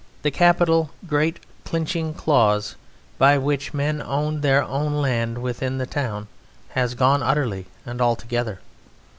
The 0.23 0.31
capital, 0.31 0.89
great 1.05 1.39
clinching 1.63 2.15
clause 2.15 2.73
by 3.19 3.37
which 3.37 3.71
men 3.71 4.01
owned 4.01 4.41
their 4.41 4.63
own 4.63 4.99
land 4.99 5.37
within 5.43 5.77
the 5.77 5.85
town 5.85 6.27
has 6.69 6.95
gone 6.95 7.21
utterly 7.21 7.67
and 7.85 8.01
altogether. 8.01 8.61